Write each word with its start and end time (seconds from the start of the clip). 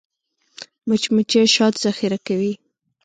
مچمچۍ 0.87 1.45
شات 1.55 1.73
ذخیره 1.85 2.17
کوي 2.27 2.53